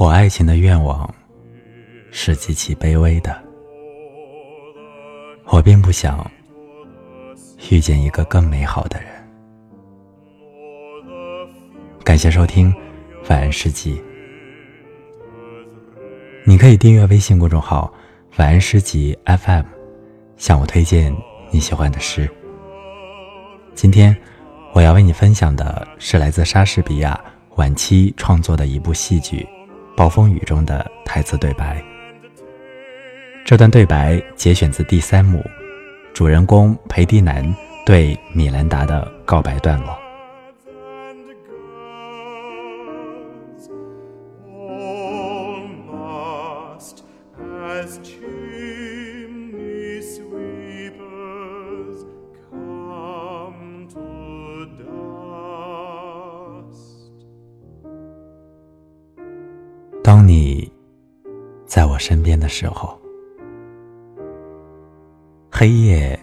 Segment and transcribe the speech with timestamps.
[0.00, 1.12] 我爱情的愿望
[2.12, 3.36] 是极其卑微的，
[5.46, 6.24] 我并不想
[7.68, 9.08] 遇见一个更美好的人。
[12.04, 12.72] 感谢收听
[13.28, 13.96] 《晚安诗集》，
[16.44, 17.92] 你可以订阅微信公众号
[18.38, 19.64] “晚安诗集 FM”，
[20.36, 21.12] 向我推荐
[21.50, 22.30] 你喜欢的诗。
[23.74, 24.16] 今天
[24.74, 27.20] 我要为你分享的是来自莎士比亚
[27.56, 29.44] 晚期创作的一部戏剧。
[29.98, 31.82] 暴风雨中的台词对白，
[33.44, 35.44] 这段对白节选自第三幕，
[36.14, 37.44] 主人公裴迪南
[37.84, 39.98] 对米兰达的告白段落。
[60.02, 60.70] 当你
[61.66, 62.98] 在我身边的时候，
[65.50, 66.18] 黑夜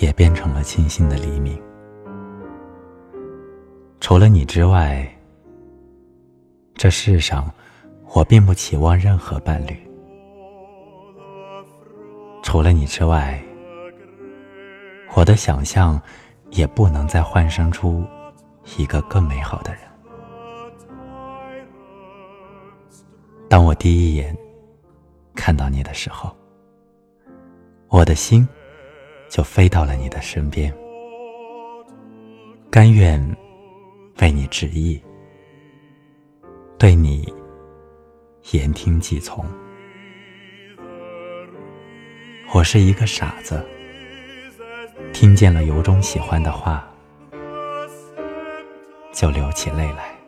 [0.00, 1.60] 也变成了清新的黎明。
[3.98, 5.08] 除了你之外，
[6.74, 7.50] 这世上
[8.14, 9.76] 我并不期望任何伴侣。
[12.42, 13.42] 除了你之外，
[15.14, 16.00] 我的想象
[16.50, 18.04] 也不能再幻生出
[18.76, 19.82] 一个更美好的人。
[23.50, 24.32] 当我第一眼
[25.34, 26.32] 看到你的时候，
[27.88, 28.48] 我的心
[29.28, 30.72] 就飞到了你的身边，
[32.70, 33.20] 甘愿
[34.20, 35.02] 为你执意，
[36.78, 37.26] 对你
[38.52, 39.44] 言听计从。
[42.54, 43.66] 我是一个傻子，
[45.12, 46.88] 听见了由衷喜欢的话，
[49.12, 50.19] 就流起泪来。